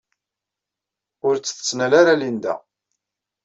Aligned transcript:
Ur 1.27 1.35
tt-tettnal 1.37 1.93
ara 2.01 2.19
Linda. 2.21 2.55